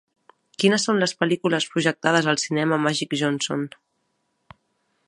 Quines 0.61 0.85
són 0.87 1.01
les 1.03 1.13
pel·lícules 1.19 1.67
projectades 1.75 2.31
al 2.33 2.41
cinema 2.45 2.81
Magic 2.87 3.15
Johnson. 3.23 3.71